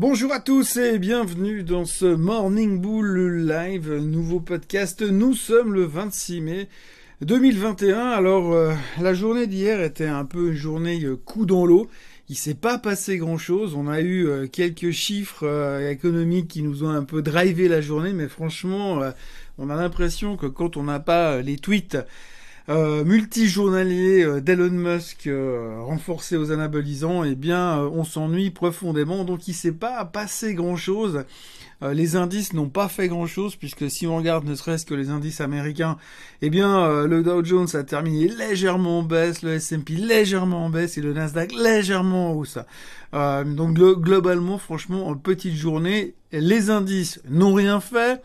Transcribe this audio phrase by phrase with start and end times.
[0.00, 5.02] Bonjour à tous et bienvenue dans ce Morning Bull Live, nouveau podcast.
[5.02, 6.68] Nous sommes le 26 mai
[7.20, 7.98] 2021.
[7.98, 11.86] Alors euh, la journée d'hier était un peu une journée euh, coup dans l'eau.
[12.30, 13.74] Il s'est pas passé grand chose.
[13.74, 15.46] On a eu euh, quelques chiffres
[15.90, 19.02] économiques qui nous ont un peu drivé la journée, mais franchement,
[19.58, 21.98] on a l'impression que quand on n'a pas les tweets
[22.70, 29.24] euh, multijournalier euh, d'Elon Musk euh, renforcé aux anabolisants, eh bien, euh, on s'ennuie profondément.
[29.24, 31.24] Donc, il s'est pas passé grand-chose.
[31.82, 35.40] les indices n'ont pas fait grand-chose puisque si on regarde ne serait-ce que les indices
[35.40, 35.96] américains,
[36.42, 40.98] eh bien, le Dow Jones a terminé légèrement en baisse, le S&P légèrement en baisse
[40.98, 42.58] et le Nasdaq légèrement en hausse.
[43.12, 48.20] donc, globalement, franchement, en petite journée, les indices n'ont rien fait.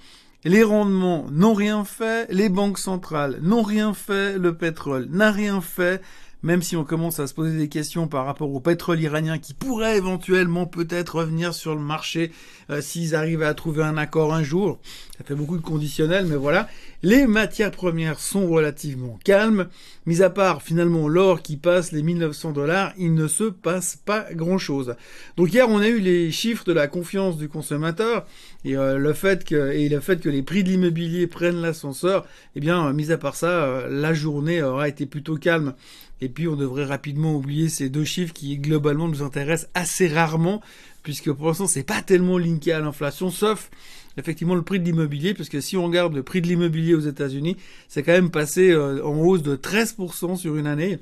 [0.47, 5.59] Les rendements n'ont rien fait, les banques centrales n'ont rien fait, le pétrole n'a rien
[5.59, 6.03] fait,
[6.43, 9.55] même si on commence à se poser des questions par rapport au pétrole iranien qui
[9.55, 12.31] pourrait éventuellement peut-être revenir sur le marché
[12.69, 14.77] euh, s'ils arrivent à trouver un accord un jour.
[15.17, 16.69] Ça fait beaucoup de conditionnels, mais voilà.
[17.05, 19.67] Les matières premières sont relativement calmes.
[20.07, 24.25] Mis à part finalement l'or qui passe les 1900 dollars, il ne se passe pas
[24.33, 24.95] grand-chose.
[25.37, 28.25] Donc hier, on a eu les chiffres de la confiance du consommateur
[28.63, 32.25] et euh, le fait que et le fait que les prix de l'immobilier prennent l'ascenseur.
[32.55, 35.75] Eh bien, mis à part ça, euh, la journée aura été plutôt calme.
[36.21, 40.59] Et puis on devrait rapidement oublier ces deux chiffres qui globalement nous intéressent assez rarement,
[41.03, 43.69] puisque pour l'instant c'est pas tellement linké à l'inflation, sauf
[44.17, 47.01] effectivement le prix de l'immobilier, parce que si on regarde le prix de l'immobilier aux
[47.01, 50.99] États-Unis, c'est quand même passé euh, en hausse de 13% sur une année.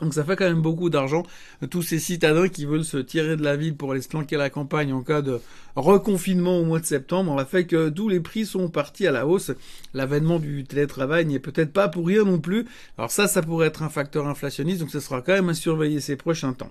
[0.00, 1.24] Donc ça fait quand même beaucoup d'argent.
[1.70, 4.38] Tous ces citadins qui veulent se tirer de la ville pour aller se planquer à
[4.38, 5.40] la campagne en cas de
[5.74, 9.12] reconfinement au mois de septembre, on a fait que tous les prix sont partis à
[9.12, 9.50] la hausse.
[9.94, 12.66] L'avènement du télétravail n'est peut-être pas pour rien non plus.
[12.96, 16.00] Alors ça, ça pourrait être un facteur inflationniste, donc ce sera quand même à surveiller
[16.00, 16.70] ces prochains temps.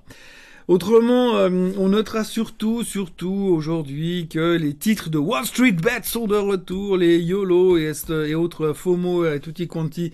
[0.68, 6.28] Autrement, euh, on notera surtout, surtout aujourd'hui que les titres de Wall Street Bet sont
[6.28, 7.94] de retour, les YOLO et,
[8.36, 10.12] autres FOMO et tutti quanti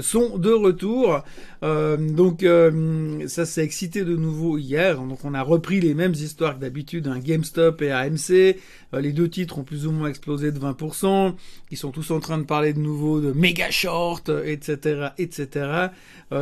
[0.00, 1.24] sont de retour.
[1.64, 5.00] Euh, donc euh, ça s'est excité de nouveau hier.
[5.00, 8.56] Donc on a repris les mêmes histoires que d'habitude, un GameStop et AMC.
[8.92, 11.34] les deux titres ont plus ou moins explosé de 20%.
[11.72, 15.88] Ils sont tous en train de parler de nouveau de méga short, etc., etc.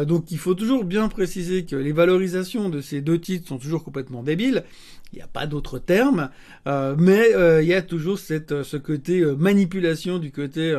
[0.07, 4.23] donc il faut toujours bien préciser que les valorisations de ces deux titres toujours complètement
[4.23, 4.65] débiles.
[5.13, 6.31] Il n'y a pas d'autre terme,
[6.67, 10.77] euh, mais euh, il y a toujours euh, ce côté manipulation du côté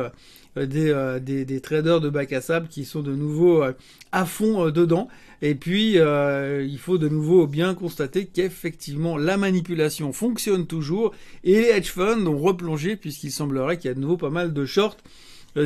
[0.56, 3.62] des, des, traders de bac à sable qui sont de nouveau
[4.12, 5.08] à fond dedans.
[5.42, 11.14] Et puis, il faut de nouveau bien constater qu'effectivement, la manipulation fonctionne toujours
[11.44, 14.54] et les hedge funds ont replongé puisqu'il semblerait qu'il y a de nouveau pas mal
[14.54, 14.96] de shorts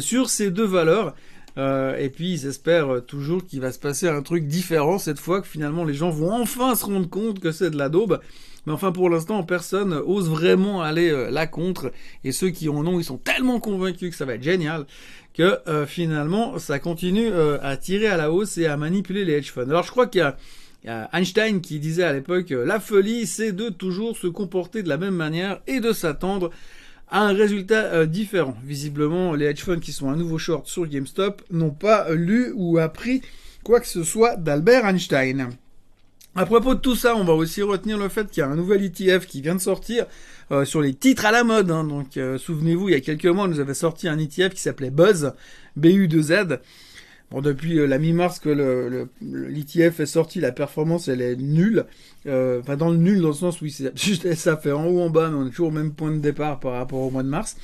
[0.00, 1.14] sur ces deux valeurs.
[1.58, 5.40] Euh, et puis ils espèrent toujours qu'il va se passer un truc différent cette fois,
[5.40, 8.20] que finalement les gens vont enfin se rendre compte que c'est de la daube.
[8.66, 11.92] Mais enfin pour l'instant personne ose vraiment aller euh, la contre.
[12.24, 14.86] Et ceux qui en ont, ils sont tellement convaincus que ça va être génial
[15.32, 17.30] que euh, finalement ça continue
[17.62, 19.70] à tirer à la hausse et à manipuler les hedge funds.
[19.70, 20.36] Alors je crois qu'il y a
[20.84, 24.88] y a Einstein qui disait à l'époque la folie c'est de toujours se comporter de
[24.88, 26.50] la même manière et de s'attendre
[27.10, 28.56] un résultat euh, différent.
[28.64, 32.78] Visiblement, les hedge funds qui sont un nouveau short sur GameStop n'ont pas lu ou
[32.78, 33.22] appris
[33.64, 35.50] quoi que ce soit d'Albert Einstein.
[36.36, 38.54] À propos de tout ça, on va aussi retenir le fait qu'il y a un
[38.54, 40.06] nouvel ETF qui vient de sortir
[40.52, 41.70] euh, sur les titres à la mode.
[41.72, 41.82] Hein.
[41.82, 44.90] Donc, euh, souvenez-vous, il y a quelques mois, nous avait sorti un ETF qui s'appelait
[44.90, 45.32] Buzz,
[45.78, 46.60] BU2Z.
[47.30, 51.86] Bon, depuis euh, la mi-mars que le, l'ETF est sorti, la performance elle est nulle.
[52.26, 55.10] Euh, enfin, dans le nul, dans le sens où juste, ça fait en haut en
[55.10, 57.28] bas, mais on est toujours au même point de départ par rapport au mois de
[57.28, 57.56] mars.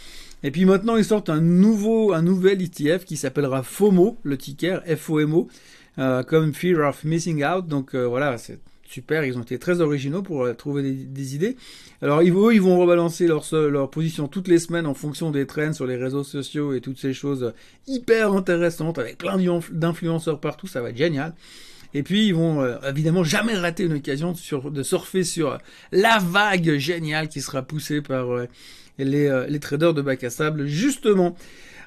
[0.43, 4.81] Et puis maintenant, ils sortent un nouveau, un nouvel ETF qui s'appellera FOMO, le ticker,
[4.97, 5.49] FOMO,
[5.98, 7.66] euh, comme Fear of Missing Out.
[7.66, 11.56] Donc euh, voilà, c'est super, ils ont été très originaux pour euh, trouver des, idées.
[12.02, 15.72] Alors ils, eux, ils vont rebalancer leur, position toutes les semaines en fonction des trends
[15.72, 17.52] sur les réseaux sociaux et toutes ces choses
[17.86, 19.38] hyper intéressantes avec plein
[19.70, 21.34] d'influenceurs partout, ça va être génial.
[21.94, 25.58] Et puis ils vont euh, évidemment jamais rater une occasion de, surfer sur
[25.92, 28.47] la vague géniale qui sera poussée par euh,
[28.98, 31.36] les, les, traders de bac à sable justement.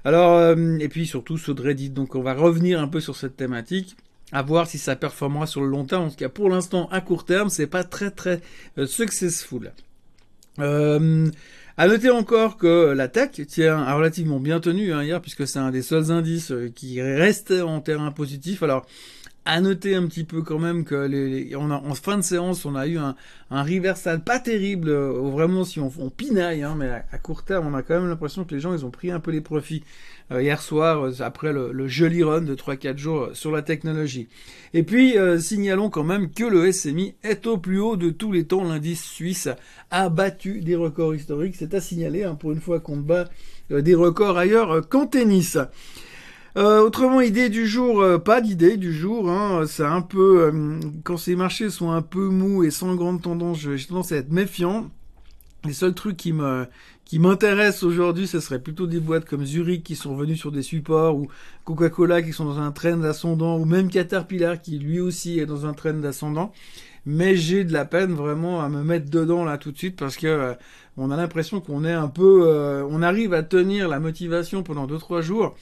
[0.06, 1.90] Alors et puis surtout ce Reddit.
[1.90, 3.98] Donc on va revenir un peu sur cette thématique
[4.32, 6.06] à voir si ça performera sur le long terme.
[6.06, 8.42] En tout cas, pour l'instant, à court terme, c'est pas très très
[8.78, 9.72] euh, successful.
[10.60, 11.30] Euh,
[11.78, 15.72] à noter encore que la tech tient relativement bien tenu hein, hier, puisque c'est un
[15.72, 18.64] des seuls indices euh, qui reste en terrain positif.
[18.64, 18.86] Alors,
[19.46, 22.86] À noter un petit peu quand même que on en fin de séance, on a
[22.86, 23.16] eu un,
[23.52, 27.68] un reversal pas terrible, euh, vraiment si on, on pinaille, hein, mais à, court terme,
[27.68, 29.84] on a quand même l'impression que les gens, ils ont pris un peu les profits
[30.32, 34.28] euh, hier soir, euh, après le, le, joli run de 3-4 jours sur la technologie.
[34.74, 38.46] Et puis, signalons quand même que le SMI est au plus haut de tous les
[38.46, 38.64] temps.
[38.64, 39.50] L'indice suisse
[39.90, 41.56] a battu des records historiques.
[41.58, 43.26] C'est à signaler, hein, pour une fois qu'on bat
[43.72, 45.58] des records ailleurs qu'en tennis.
[46.60, 49.30] Euh, autrement, idée du jour, euh, pas d'idée du jour.
[49.30, 53.22] Hein, c'est un peu euh, quand ces marchés sont un peu mous et sans grande
[53.22, 54.92] tendance, j'ai tendance à être méfiant.
[55.64, 56.66] Les seuls trucs qui me
[57.06, 60.62] qui m'intéressent aujourd'hui, ce serait plutôt des boîtes comme Zurich qui sont venus sur des
[60.62, 61.28] supports ou
[61.64, 65.66] Coca-Cola qui sont dans un trend ascendant ou même Caterpillar qui lui aussi est dans
[65.66, 66.52] un trend ascendant.
[67.06, 70.18] Mais j'ai de la peine vraiment à me mettre dedans là tout de suite parce
[70.18, 70.56] que
[70.98, 74.98] on a l'impression qu'on est un peu, on arrive à tenir la motivation pendant deux
[74.98, 75.56] trois jours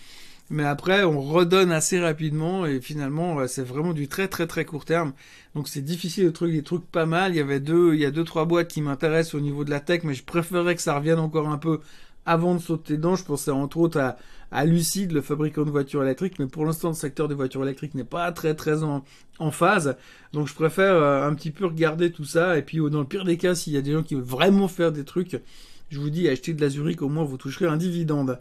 [0.50, 4.86] mais après on redonne assez rapidement et finalement c'est vraiment du très très très court
[4.86, 5.14] terme.
[5.56, 7.34] Donc c'est difficile de trouver des trucs pas mal.
[7.34, 9.70] Il y avait deux, il y a deux trois boîtes qui m'intéressent au niveau de
[9.70, 11.82] la tech, mais je préférerais que ça revienne encore un peu
[12.26, 13.16] avant de sauter dedans.
[13.16, 14.18] Je pensais entre autres à,
[14.52, 17.96] à Lucid, le fabricant de voitures électriques, mais pour l'instant le secteur des voitures électriques
[17.96, 19.04] n'est pas très très en,
[19.52, 19.98] phase.
[20.34, 23.26] Donc je préfère euh, un petit peu regarder tout ça et puis dans le pire
[23.26, 25.42] des cas, s'il y a des gens qui veulent vraiment faire des trucs,
[25.90, 28.40] je vous dis achetez de la Zurich, au moins vous toucherez un dividende.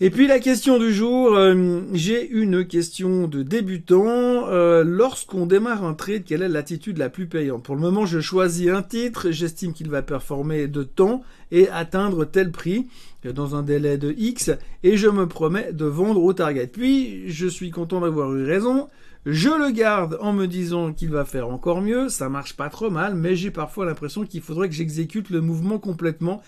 [0.00, 4.46] Et puis la question du jour, euh, j'ai une question de débutant.
[4.46, 7.64] Euh, lorsqu'on démarre un trade, quelle est l'attitude la plus payante?
[7.64, 12.24] Pour le moment, je choisis un titre, j'estime qu'il va performer de temps et atteindre
[12.24, 12.86] tel prix
[13.26, 14.52] euh, dans un délai de X,
[14.84, 16.68] et je me promets de vendre au target.
[16.68, 18.86] Puis, je suis content d'avoir eu raison.
[19.26, 22.88] Je le garde en me disant qu'il va faire encore mieux, ça marche pas trop
[22.88, 26.40] mal, mais j'ai parfois l'impression qu'il faudrait que j'exécute le mouvement complètement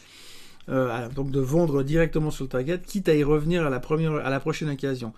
[0.70, 4.14] euh, donc de vendre directement sur le target, quitte à y revenir à la, première,
[4.14, 5.12] à la prochaine occasion.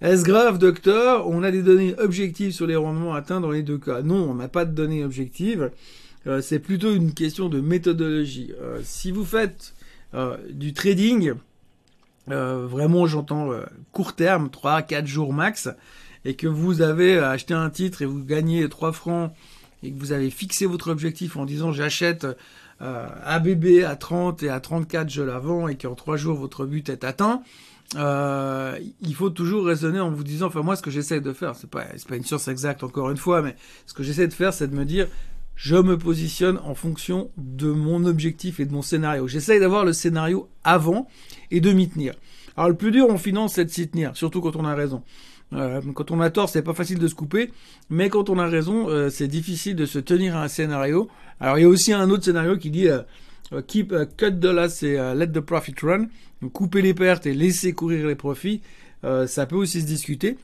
[0.00, 1.28] Est-ce grave, docteur?
[1.28, 4.02] On a des données objectives sur les rendements atteints dans les deux cas.
[4.02, 5.70] Non, on n'a pas de données objectives.
[6.26, 8.52] Euh, c'est plutôt une question de méthodologie.
[8.60, 9.74] Euh, si vous faites
[10.48, 11.34] du trading,
[12.28, 13.50] vraiment j'entends
[13.92, 15.68] court terme, 3 4 jours max,
[16.24, 19.32] et que vous avez acheté un titre et vous gagnez 3 francs
[19.82, 22.26] et que vous avez fixé votre objectif en disant j'achète
[22.80, 26.66] euh, ABB à 30 et à 34 je la vends et qu'en 3 jours votre
[26.66, 27.42] but est atteint,
[27.96, 31.56] euh, il faut toujours raisonner en vous disant, enfin moi ce que j'essaie de faire,
[31.56, 34.52] c'est pas pas une science exacte encore une fois, mais ce que j'essaie de faire,
[34.52, 35.08] c'est de me dire,
[35.54, 39.26] je me positionne en fonction de mon objectif et de mon scénario.
[39.26, 41.08] J'essaie d'avoir le scénario avant
[41.50, 42.14] et de m'y tenir.
[42.56, 45.02] Alors le plus dur en finance, c'est de s'y tenir, surtout quand on a raison.
[45.52, 47.50] Euh, quand on a tort, c'est pas facile de se couper,
[47.90, 51.08] mais quand on a raison, euh, c'est difficile de se tenir à un scénario.
[51.40, 53.02] Alors il y a aussi un autre scénario qui dit euh,
[53.66, 56.06] keep cut the loss et let the profit run,
[56.52, 58.60] couper les pertes et laisser courir les profits.
[59.02, 60.36] ça peut aussi se discuter.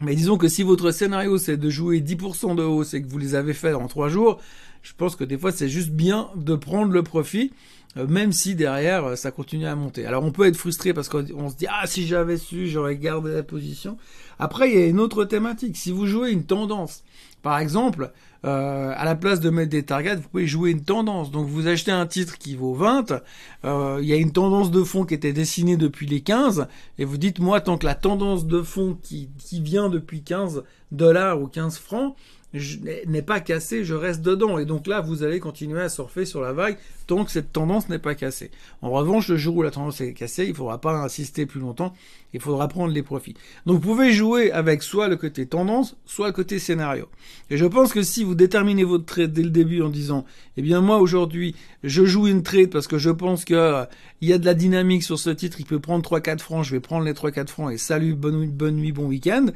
[0.00, 3.18] Mais disons que si votre scénario c'est de jouer 10% de hausse et que vous
[3.18, 4.40] les avez fait en 3 jours,
[4.88, 7.52] je pense que des fois c'est juste bien de prendre le profit
[7.98, 10.06] euh, même si derrière euh, ça continue à monter.
[10.06, 13.32] Alors on peut être frustré parce qu'on se dit ah si j'avais su j'aurais gardé
[13.32, 13.98] la position.
[14.38, 15.76] Après il y a une autre thématique.
[15.76, 17.02] Si vous jouez une tendance,
[17.42, 18.12] par exemple,
[18.44, 21.30] euh, à la place de mettre des targets, vous pouvez jouer une tendance.
[21.30, 23.22] Donc vous achetez un titre qui vaut 20,
[23.64, 26.66] il y a une tendance de fond qui était dessinée depuis les 15,
[26.98, 30.62] et vous dites moi tant que la tendance de fond qui, qui vient depuis 15
[30.92, 32.14] dollars ou 15 francs,
[32.54, 34.58] n'est pas cassé, je reste dedans.
[34.58, 37.88] Et donc là, vous allez continuer à surfer sur la vague tant que cette tendance
[37.88, 38.50] n'est pas cassée.
[38.80, 41.60] En revanche, le jour où la tendance est cassée, il ne faudra pas insister plus
[41.60, 41.94] longtemps,
[42.32, 43.34] il faudra prendre les profits.
[43.66, 47.08] Donc vous pouvez jouer avec soit le côté tendance, soit le côté scénario.
[47.50, 50.24] Et je pense que si vous déterminez votre trade dès le début en disant,
[50.56, 53.84] eh bien moi aujourd'hui, je joue une trade parce que je pense que euh,
[54.20, 56.72] il y a de la dynamique sur ce titre, il peut prendre 3-4 francs, je
[56.72, 59.46] vais prendre les 3-4 francs et salut, bonne, bonne nuit, bon week-end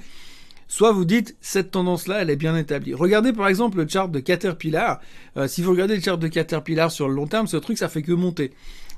[0.72, 2.94] soit vous dites cette tendance-là, elle est bien établie.
[2.94, 5.02] Regardez par exemple le chart de Caterpillar.
[5.36, 7.90] Euh, si vous regardez le chart de Caterpillar sur le long terme, ce truc ça
[7.90, 8.52] fait que monter.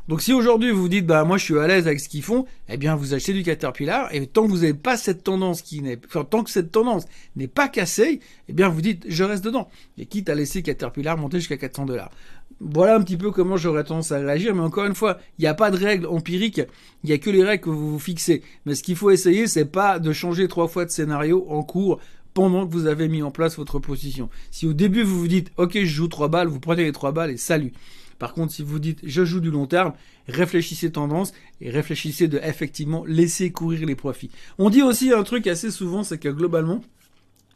[0.06, 2.46] Donc si aujourd'hui vous dites bah moi je suis à l'aise avec ce qu'ils font,
[2.68, 5.82] eh bien vous achetez du Caterpillar et tant que vous n'avez pas cette tendance qui
[5.82, 9.44] n'est, enfin, tant que cette tendance n'est pas cassée, eh bien vous dites je reste
[9.44, 9.68] dedans.
[9.98, 12.12] Et quitte à laisser Caterpillar monter jusqu'à 400 dollars
[12.60, 14.54] voilà un petit peu comment j'aurais tendance à réagir.
[14.54, 16.62] Mais encore une fois, il n'y a pas de règles empiriques.
[17.02, 18.42] Il n'y a que les règles que vous vous fixez.
[18.64, 22.00] Mais ce qu'il faut essayer, c'est pas de changer trois fois de scénario en cours
[22.32, 24.28] pendant que vous avez mis en place votre position.
[24.50, 27.12] Si au début vous vous dites, ok, je joue trois balles, vous prenez les trois
[27.12, 27.72] balles et salut.
[28.18, 29.92] Par contre, si vous dites, je joue du long terme,
[30.28, 34.30] réfléchissez tendance et réfléchissez de effectivement laisser courir les profits.
[34.58, 36.80] On dit aussi un truc assez souvent, c'est que globalement,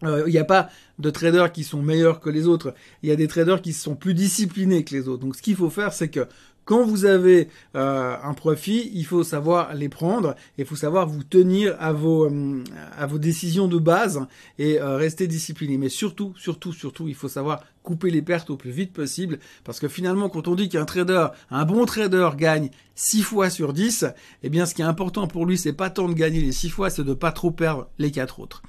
[0.05, 2.75] Euh, il n'y a pas de traders qui sont meilleurs que les autres.
[3.03, 5.23] Il y a des traders qui sont plus disciplinés que les autres.
[5.23, 6.27] Donc ce qu'il faut faire, c'est que
[6.65, 11.07] quand vous avez euh, un profit, il faut savoir les prendre et il faut savoir
[11.07, 12.63] vous tenir à vos euh,
[12.95, 14.21] à vos décisions de base
[14.59, 15.79] et rester discipliné.
[15.79, 19.81] Mais surtout, surtout, surtout, il faut savoir couper les pertes au plus vite possible parce
[19.81, 24.05] que finalement, quand on dit qu'un trader, un bon trader gagne 6 fois sur 10,
[24.43, 26.69] eh bien, ce qui est important pour lui, c'est pas tant de gagner les 6
[26.69, 28.63] fois, c'est de pas trop perdre les 4 autres.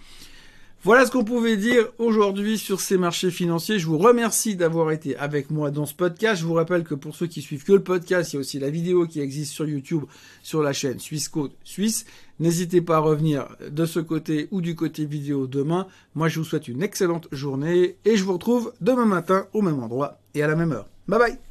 [0.83, 3.79] Voilà ce qu'on pouvait dire aujourd'hui sur ces marchés financiers.
[3.79, 6.39] Je vous remercie d'avoir été avec moi dans ce podcast.
[6.39, 8.59] Je vous rappelle que pour ceux qui suivent que le podcast, il y a aussi
[8.59, 10.05] la vidéo qui existe sur YouTube
[10.41, 12.05] sur la chaîne Suisse Côte Suisse.
[12.39, 15.85] N'hésitez pas à revenir de ce côté ou du côté vidéo demain.
[16.15, 19.83] Moi, je vous souhaite une excellente journée et je vous retrouve demain matin au même
[19.83, 20.87] endroit et à la même heure.
[21.09, 21.48] Bye bye